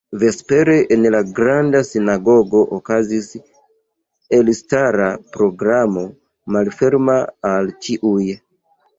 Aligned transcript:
Vespere 0.21 0.75
en 0.93 1.03
la 1.15 1.17
Granda 1.39 1.81
Sinagogo 1.89 2.61
okazis 2.77 3.27
elstara 4.37 5.09
programo 5.35 6.05
malferma 6.57 7.19
al 7.51 7.69
ĉiuj. 7.89 8.25